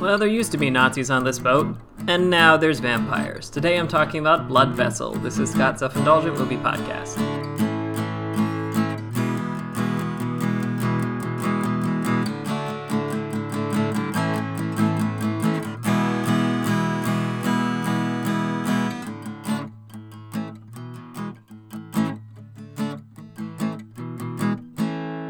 Well, 0.00 0.16
there 0.16 0.28
used 0.28 0.52
to 0.52 0.58
be 0.58 0.70
Nazis 0.70 1.10
on 1.10 1.24
this 1.24 1.40
boat, 1.40 1.76
and 2.06 2.30
now 2.30 2.56
there's 2.56 2.78
vampires. 2.78 3.50
Today 3.50 3.76
I'm 3.76 3.88
talking 3.88 4.20
about 4.20 4.46
Blood 4.46 4.70
Vessel. 4.74 5.12
This 5.14 5.38
is 5.40 5.50
Scott's 5.50 5.80
Self 5.80 5.96
Indulgent 5.96 6.38
Movie 6.38 6.56
Podcast. 6.56 7.67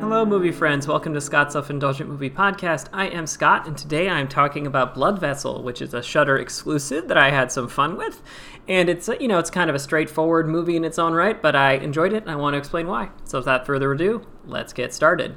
Hello, 0.09 0.25
movie 0.25 0.53
friends. 0.53 0.89
Welcome 0.89 1.13
to 1.13 1.21
Scott's 1.21 1.53
Self 1.53 1.69
Indulgent 1.69 2.09
Movie 2.09 2.31
Podcast. 2.31 2.89
I 2.95 3.09
am 3.09 3.27
Scott, 3.27 3.67
and 3.67 3.77
today 3.77 4.09
I 4.09 4.19
am 4.21 4.27
talking 4.27 4.67
about 4.67 4.95
Blood 4.95 5.21
Vessel, 5.21 5.63
which 5.63 5.83
is 5.83 5.93
a 5.93 6.03
Shudder 6.03 6.39
exclusive 6.39 7.09
that 7.09 7.19
I 7.19 7.29
had 7.31 7.53
some 7.53 7.69
fun 7.69 7.99
with. 7.99 8.23
And 8.67 8.89
it's, 8.89 9.07
uh, 9.11 9.17
you 9.21 9.29
know, 9.29 9.39
it's 9.39 9.51
kind 9.51 9.69
of 9.69 9.77
a 9.77 9.79
straightforward 9.79 10.49
movie 10.49 10.77
in 10.77 10.85
its 10.87 10.99
own 10.99 11.13
right, 11.13 11.41
but 11.43 11.55
I 11.55 11.73
enjoyed 11.73 12.15
it 12.15 12.23
and 12.23 12.31
I 12.31 12.37
want 12.37 12.55
to 12.55 12.59
explain 12.59 12.87
why. 12.87 13.11
So, 13.25 13.37
without 13.37 13.67
further 13.67 13.93
ado, 13.93 14.27
let's 14.47 14.73
get 14.73 14.95
started. 14.95 15.37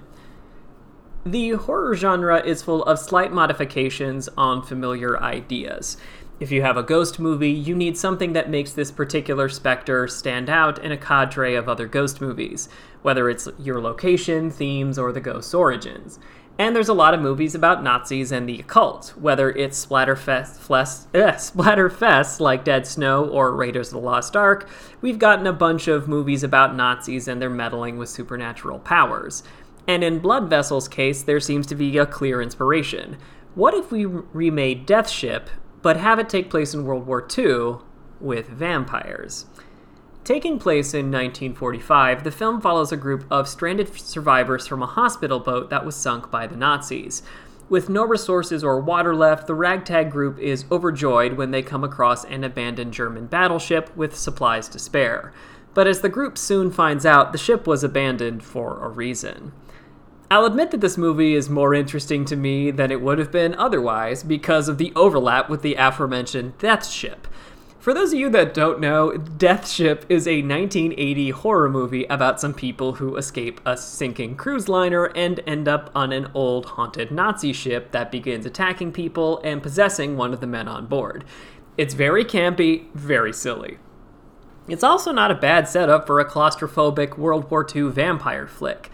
The 1.26 1.50
horror 1.50 1.94
genre 1.98 2.42
is 2.42 2.64
full 2.64 2.84
of 2.84 2.98
slight 2.98 3.34
modifications 3.34 4.30
on 4.38 4.64
familiar 4.64 5.22
ideas. 5.22 5.98
If 6.42 6.52
you 6.52 6.64
have 6.64 6.76
a 6.76 6.82
ghost 6.82 7.20
movie, 7.20 7.52
you 7.52 7.76
need 7.76 7.96
something 8.00 8.34
that 8.34 8.50
makes 8.50 8.74
this 8.74 8.90
particular 8.90 9.48
specter 9.48 10.08
stand 10.08 10.50
out 10.50 10.84
in 10.84 10.92
a 10.92 10.98
cadre 10.98 11.54
of 11.54 11.70
other 11.70 11.86
ghost 11.86 12.20
movies, 12.20 12.68
whether 13.04 13.30
it's 13.30 13.48
your 13.60 13.80
location, 13.80 14.50
themes, 14.50 14.98
or 14.98 15.12
the 15.12 15.22
ghost's 15.22 15.54
origins. 15.54 16.18
And 16.58 16.76
there's 16.76 16.90
a 16.90 16.96
lot 16.96 17.14
of 17.14 17.22
movies 17.22 17.54
about 17.54 17.84
Nazis 17.84 18.32
and 18.32 18.50
the 18.50 18.60
occult, 18.60 19.14
whether 19.20 19.52
it's 19.52 19.86
splatterfest, 19.86 20.58
flesh, 20.58 21.06
eh, 21.14 21.32
splatterfest 21.34 22.40
like 22.40 22.66
Dead 22.66 22.88
Snow 22.88 23.24
or 23.24 23.56
Raiders 23.56 23.90
of 23.90 23.94
the 23.94 24.00
Lost 24.00 24.36
Ark. 24.36 24.68
We've 25.00 25.20
gotten 25.20 25.46
a 25.46 25.54
bunch 25.54 25.88
of 25.88 26.08
movies 26.08 26.42
about 26.42 26.76
Nazis 26.76 27.28
and 27.28 27.40
their 27.40 27.52
meddling 27.52 28.00
with 28.00 28.10
supernatural 28.10 28.80
powers. 28.80 29.44
And 29.88 30.04
in 30.04 30.18
Blood 30.18 30.50
Vessel's 30.50 30.88
case, 30.88 31.22
there 31.22 31.40
seems 31.40 31.68
to 31.68 31.76
be 31.76 32.00
a 32.00 32.08
clear 32.08 32.42
inspiration. 32.42 33.18
What 33.54 33.76
if 33.76 33.92
we 33.92 34.06
remade 34.06 34.86
Death 34.86 35.10
Ship, 35.10 35.50
but 35.82 35.98
have 35.98 36.20
it 36.20 36.30
take 36.30 36.50
place 36.50 36.74
in 36.74 36.86
World 36.86 37.06
War 37.08 37.28
II 37.38 37.78
with 38.20 38.48
vampires? 38.48 39.46
Taking 40.24 40.60
place 40.60 40.94
in 40.94 41.08
1945, 41.08 42.24
the 42.24 42.32
film 42.32 42.62
follows 42.62 42.92
a 42.92 42.98
group 42.98 43.26
of 43.32 43.48
stranded 43.48 43.98
survivors 43.98 44.68
from 44.68 44.84
a 44.84 44.88
hospital 44.88 45.40
boat 45.40 45.72
that 45.72 45.84
was 45.86 45.96
sunk 45.96 46.30
by 46.30 46.46
the 46.46 46.56
Nazis. 46.56 47.24
With 47.70 47.90
no 47.90 48.06
resources 48.06 48.64
or 48.64 48.80
water 48.80 49.16
left, 49.16 49.48
the 49.48 49.56
ragtag 49.56 50.12
group 50.12 50.38
is 50.38 50.66
overjoyed 50.72 51.34
when 51.34 51.52
they 51.52 51.64
come 51.64 51.84
across 51.84 52.24
an 52.26 52.44
abandoned 52.44 52.94
German 52.94 53.26
battleship 53.26 53.96
with 53.96 54.16
supplies 54.16 54.68
to 54.70 54.78
spare. 54.78 55.34
But 55.74 55.88
as 55.88 56.02
the 56.02 56.10
group 56.10 56.38
soon 56.38 56.70
finds 56.70 57.06
out, 57.06 57.32
the 57.32 57.38
ship 57.38 57.66
was 57.66 57.84
abandoned 57.84 58.44
for 58.44 58.84
a 58.84 58.90
reason. 58.90 59.54
I'll 60.32 60.46
admit 60.46 60.72
that 60.72 60.80
this 60.80 60.98
movie 60.98 61.34
is 61.34 61.50
more 61.50 61.74
interesting 61.74 62.24
to 62.24 62.38
me 62.38 62.72
than 62.72 62.90
it 62.90 63.02
would 63.02 63.20
have 63.20 63.34
been 63.34 63.54
otherwise 63.56 64.24
because 64.24 64.70
of 64.70 64.78
the 64.78 64.94
overlap 64.96 65.50
with 65.50 65.62
the 65.62 65.76
aforementioned 65.76 66.58
Death 66.58 66.88
Ship. 66.88 67.28
For 67.80 67.94
those 67.94 68.14
of 68.14 68.20
you 68.20 68.30
that 68.30 68.54
don't 68.54 68.80
know, 68.80 69.18
Death 69.18 69.70
Ship 69.70 70.06
is 70.08 70.26
a 70.28 70.42
1980 70.42 71.32
horror 71.32 71.70
movie 71.70 72.06
about 72.06 72.40
some 72.40 72.54
people 72.54 72.94
who 72.94 73.18
escape 73.18 73.60
a 73.66 73.76
sinking 73.76 74.38
cruise 74.38 74.70
liner 74.70 75.08
and 75.18 75.42
end 75.46 75.68
up 75.68 75.92
on 75.94 76.14
an 76.14 76.32
old 76.34 76.66
haunted 76.66 77.12
Nazi 77.12 77.52
ship 77.52 77.92
that 77.92 78.10
begins 78.10 78.46
attacking 78.46 78.94
people 78.94 79.42
and 79.44 79.62
possessing 79.62 80.16
one 80.16 80.32
of 80.34 80.40
the 80.40 80.48
men 80.48 80.70
on 80.70 80.86
board. 80.86 81.26
It's 81.78 81.94
very 81.94 82.24
campy, 82.24 82.90
very 82.94 83.34
silly. 83.34 83.80
It's 84.70 84.84
also 84.84 85.12
not 85.12 85.32
a 85.32 85.36
bad 85.36 85.68
setup 85.68 86.08
for 86.08 86.22
a 86.22 86.26
claustrophobic 86.26 87.18
World 87.18 87.52
War 87.52 87.68
II 87.76 87.90
vampire 87.90 88.48
flick. 88.48 88.90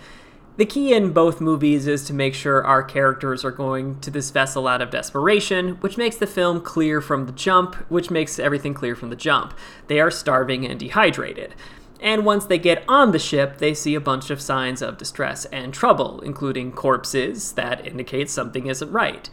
The 0.57 0.65
key 0.65 0.91
in 0.91 1.13
both 1.13 1.39
movies 1.39 1.85
is 1.85 2.03
to 2.05 2.15
make 2.15 2.33
sure 2.33 2.65
our 2.65 2.81
characters 2.81 3.45
are 3.45 3.51
going 3.51 3.99
to 3.99 4.09
this 4.09 4.31
vessel 4.31 4.67
out 4.67 4.81
of 4.81 4.89
desperation, 4.89 5.75
which 5.81 5.99
makes 5.99 6.17
the 6.17 6.25
film 6.25 6.61
clear 6.61 6.99
from 6.99 7.27
the 7.27 7.31
jump, 7.31 7.75
which 7.89 8.09
makes 8.09 8.39
everything 8.39 8.73
clear 8.73 8.95
from 8.95 9.11
the 9.11 9.15
jump. 9.15 9.53
They 9.85 9.99
are 9.99 10.09
starving 10.09 10.65
and 10.65 10.79
dehydrated. 10.79 11.53
And 11.99 12.25
once 12.25 12.45
they 12.45 12.57
get 12.57 12.83
on 12.87 13.11
the 13.11 13.19
ship, 13.19 13.59
they 13.59 13.75
see 13.75 13.93
a 13.93 14.01
bunch 14.01 14.31
of 14.31 14.41
signs 14.41 14.81
of 14.81 14.97
distress 14.97 15.45
and 15.45 15.75
trouble, 15.75 16.21
including 16.21 16.71
corpses 16.71 17.51
that 17.51 17.85
indicate 17.85 18.27
something 18.27 18.65
isn't 18.65 18.91
right. 18.91 19.29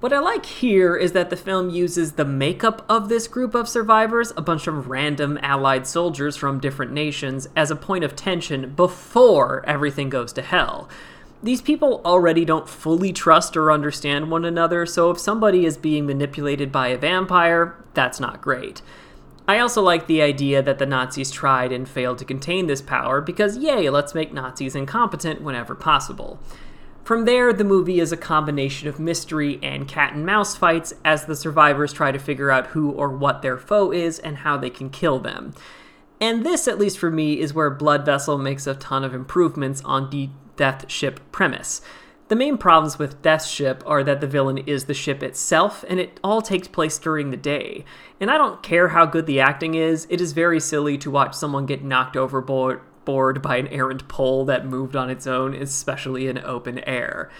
What 0.00 0.12
I 0.12 0.18
like 0.18 0.44
here 0.44 0.94
is 0.94 1.12
that 1.12 1.30
the 1.30 1.36
film 1.36 1.70
uses 1.70 2.12
the 2.12 2.24
makeup 2.26 2.84
of 2.86 3.08
this 3.08 3.26
group 3.26 3.54
of 3.54 3.66
survivors, 3.66 4.30
a 4.36 4.42
bunch 4.42 4.66
of 4.66 4.88
random 4.88 5.38
allied 5.40 5.86
soldiers 5.86 6.36
from 6.36 6.60
different 6.60 6.92
nations, 6.92 7.48
as 7.56 7.70
a 7.70 7.76
point 7.76 8.04
of 8.04 8.14
tension 8.14 8.74
before 8.74 9.64
everything 9.66 10.10
goes 10.10 10.34
to 10.34 10.42
hell. 10.42 10.86
These 11.42 11.62
people 11.62 12.02
already 12.04 12.44
don't 12.44 12.68
fully 12.68 13.10
trust 13.10 13.56
or 13.56 13.72
understand 13.72 14.30
one 14.30 14.44
another, 14.44 14.84
so 14.84 15.10
if 15.10 15.18
somebody 15.18 15.64
is 15.64 15.78
being 15.78 16.04
manipulated 16.04 16.70
by 16.70 16.88
a 16.88 16.98
vampire, 16.98 17.74
that's 17.94 18.20
not 18.20 18.42
great. 18.42 18.82
I 19.48 19.58
also 19.60 19.80
like 19.80 20.08
the 20.08 20.20
idea 20.20 20.62
that 20.62 20.78
the 20.78 20.84
Nazis 20.84 21.30
tried 21.30 21.72
and 21.72 21.88
failed 21.88 22.18
to 22.18 22.24
contain 22.26 22.66
this 22.66 22.82
power 22.82 23.22
because, 23.22 23.56
yay, 23.56 23.88
let's 23.88 24.14
make 24.14 24.30
Nazis 24.30 24.76
incompetent 24.76 25.40
whenever 25.40 25.74
possible. 25.74 26.38
From 27.06 27.24
there, 27.24 27.52
the 27.52 27.62
movie 27.62 28.00
is 28.00 28.10
a 28.10 28.16
combination 28.16 28.88
of 28.88 28.98
mystery 28.98 29.60
and 29.62 29.86
cat 29.86 30.14
and 30.14 30.26
mouse 30.26 30.56
fights 30.56 30.92
as 31.04 31.24
the 31.24 31.36
survivors 31.36 31.92
try 31.92 32.10
to 32.10 32.18
figure 32.18 32.50
out 32.50 32.66
who 32.66 32.90
or 32.90 33.10
what 33.10 33.42
their 33.42 33.56
foe 33.56 33.92
is 33.92 34.18
and 34.18 34.38
how 34.38 34.56
they 34.56 34.70
can 34.70 34.90
kill 34.90 35.20
them. 35.20 35.54
And 36.20 36.44
this, 36.44 36.66
at 36.66 36.80
least 36.80 36.98
for 36.98 37.08
me, 37.08 37.38
is 37.38 37.54
where 37.54 37.70
Blood 37.70 38.04
Vessel 38.04 38.38
makes 38.38 38.66
a 38.66 38.74
ton 38.74 39.04
of 39.04 39.14
improvements 39.14 39.82
on 39.84 40.10
the 40.10 40.30
Death 40.56 40.90
Ship 40.90 41.20
premise. 41.30 41.80
The 42.26 42.34
main 42.34 42.58
problems 42.58 42.98
with 42.98 43.22
Death 43.22 43.46
Ship 43.46 43.84
are 43.86 44.02
that 44.02 44.20
the 44.20 44.26
villain 44.26 44.58
is 44.58 44.86
the 44.86 44.92
ship 44.92 45.22
itself, 45.22 45.84
and 45.88 46.00
it 46.00 46.18
all 46.24 46.42
takes 46.42 46.66
place 46.66 46.98
during 46.98 47.30
the 47.30 47.36
day. 47.36 47.84
And 48.20 48.32
I 48.32 48.36
don't 48.36 48.64
care 48.64 48.88
how 48.88 49.06
good 49.06 49.26
the 49.26 49.38
acting 49.38 49.76
is, 49.76 50.08
it 50.10 50.20
is 50.20 50.32
very 50.32 50.58
silly 50.58 50.98
to 50.98 51.10
watch 51.12 51.36
someone 51.36 51.66
get 51.66 51.84
knocked 51.84 52.16
overboard 52.16 52.80
bored 53.06 53.40
by 53.40 53.56
an 53.56 53.68
errant 53.68 54.06
pole 54.08 54.44
that 54.44 54.66
moved 54.66 54.94
on 54.94 55.08
its 55.08 55.26
own, 55.26 55.54
especially 55.54 56.28
in 56.28 56.36
open 56.36 56.80
air. 56.80 57.30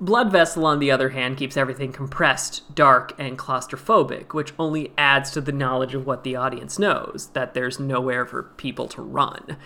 Blood 0.00 0.32
Vessel, 0.32 0.66
on 0.66 0.80
the 0.80 0.90
other 0.90 1.10
hand, 1.10 1.36
keeps 1.36 1.56
everything 1.56 1.92
compressed, 1.92 2.74
dark, 2.74 3.14
and 3.20 3.38
claustrophobic, 3.38 4.34
which 4.34 4.52
only 4.58 4.90
adds 4.98 5.30
to 5.30 5.40
the 5.40 5.52
knowledge 5.52 5.94
of 5.94 6.04
what 6.04 6.24
the 6.24 6.34
audience 6.34 6.76
knows 6.76 7.30
that 7.34 7.54
there's 7.54 7.78
nowhere 7.78 8.26
for 8.26 8.42
people 8.42 8.88
to 8.88 9.00
run. 9.00 9.56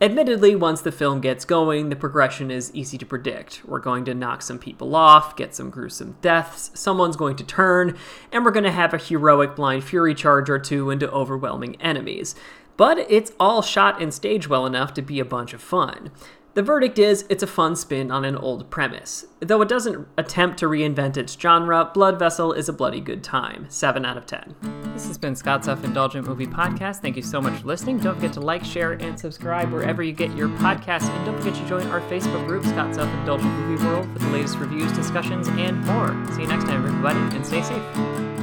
Admittedly, 0.00 0.56
once 0.56 0.80
the 0.80 0.90
film 0.90 1.20
gets 1.20 1.44
going, 1.44 1.88
the 1.88 1.94
progression 1.94 2.50
is 2.50 2.74
easy 2.74 2.98
to 2.98 3.06
predict. 3.06 3.60
We're 3.64 3.78
going 3.78 4.04
to 4.06 4.14
knock 4.14 4.42
some 4.42 4.58
people 4.58 4.96
off, 4.96 5.36
get 5.36 5.54
some 5.54 5.70
gruesome 5.70 6.16
deaths, 6.22 6.72
someone's 6.74 7.14
going 7.14 7.36
to 7.36 7.44
turn, 7.44 7.96
and 8.32 8.44
we're 8.44 8.50
going 8.50 8.64
to 8.64 8.72
have 8.72 8.94
a 8.94 8.98
heroic 8.98 9.54
blind 9.54 9.84
fury 9.84 10.14
charge 10.14 10.48
or 10.48 10.58
two 10.58 10.90
into 10.90 11.08
overwhelming 11.10 11.80
enemies 11.80 12.34
but 12.82 12.98
it's 13.08 13.30
all 13.38 13.62
shot 13.62 14.02
and 14.02 14.12
staged 14.12 14.48
well 14.48 14.66
enough 14.66 14.92
to 14.92 15.00
be 15.00 15.20
a 15.20 15.24
bunch 15.24 15.54
of 15.54 15.62
fun. 15.62 16.10
The 16.54 16.64
verdict 16.64 16.98
is 16.98 17.24
it's 17.30 17.44
a 17.44 17.46
fun 17.46 17.76
spin 17.76 18.10
on 18.10 18.24
an 18.24 18.34
old 18.34 18.70
premise. 18.70 19.24
Though 19.38 19.62
it 19.62 19.68
doesn't 19.68 20.08
attempt 20.18 20.58
to 20.58 20.66
reinvent 20.66 21.16
its 21.16 21.38
genre, 21.40 21.88
Blood 21.94 22.18
Vessel 22.18 22.52
is 22.52 22.68
a 22.68 22.72
bloody 22.72 23.00
good 23.00 23.22
time. 23.22 23.66
7 23.68 24.04
out 24.04 24.16
of 24.16 24.26
10. 24.26 24.56
This 24.94 25.06
has 25.06 25.16
been 25.16 25.36
Scott's 25.36 25.66
Self 25.66 25.84
Indulgent 25.84 26.26
Movie 26.26 26.48
Podcast. 26.48 26.96
Thank 26.96 27.14
you 27.14 27.22
so 27.22 27.40
much 27.40 27.60
for 27.60 27.68
listening. 27.68 27.98
Don't 27.98 28.16
forget 28.16 28.32
to 28.32 28.40
like, 28.40 28.64
share, 28.64 28.94
and 28.94 29.16
subscribe 29.16 29.70
wherever 29.70 30.02
you 30.02 30.12
get 30.12 30.36
your 30.36 30.48
podcasts. 30.48 31.08
And 31.08 31.24
don't 31.24 31.38
forget 31.38 31.54
to 31.54 31.68
join 31.68 31.86
our 31.86 32.00
Facebook 32.00 32.44
group, 32.48 32.64
Scott's 32.64 32.96
Self 32.96 33.08
Indulgent 33.20 33.52
Movie 33.60 33.84
World, 33.84 34.12
for 34.12 34.18
the 34.18 34.30
latest 34.30 34.58
reviews, 34.58 34.90
discussions, 34.90 35.46
and 35.50 35.80
more. 35.84 36.08
See 36.34 36.40
you 36.40 36.48
next 36.48 36.64
time, 36.64 36.84
everybody, 36.84 37.36
and 37.36 37.46
stay 37.46 37.62
safe. 37.62 38.41